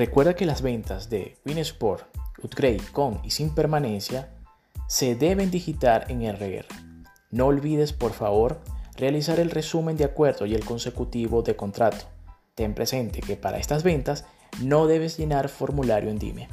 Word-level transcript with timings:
Recuerda 0.00 0.34
que 0.34 0.46
las 0.46 0.62
ventas 0.62 1.10
de 1.10 1.36
Winsport, 1.44 2.06
Upgrade 2.42 2.80
con 2.90 3.20
y 3.22 3.32
sin 3.32 3.54
permanencia 3.54 4.30
se 4.88 5.14
deben 5.14 5.50
digitar 5.50 6.06
en 6.08 6.22
RR. 6.22 6.64
No 7.30 7.48
olvides, 7.48 7.92
por 7.92 8.14
favor, 8.14 8.62
realizar 8.96 9.38
el 9.38 9.50
resumen 9.50 9.98
de 9.98 10.04
acuerdo 10.04 10.46
y 10.46 10.54
el 10.54 10.64
consecutivo 10.64 11.42
de 11.42 11.54
contrato. 11.54 12.06
Ten 12.54 12.74
presente 12.74 13.20
que 13.20 13.36
para 13.36 13.58
estas 13.58 13.82
ventas 13.82 14.24
no 14.62 14.86
debes 14.86 15.18
llenar 15.18 15.50
formulario 15.50 16.08
en 16.08 16.18
Dime. 16.18 16.48